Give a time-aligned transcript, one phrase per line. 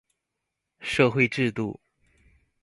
[0.79, 1.79] 社會制度